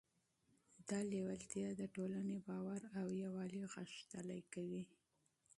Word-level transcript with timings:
دا 0.89 0.99
لیوالتیا 1.11 1.69
د 1.75 1.81
ټولنې 1.95 2.37
باور 2.47 2.81
او 2.99 3.07
یووالی 3.23 3.61
غښتلی 3.73 4.41
کوي. 4.53 4.83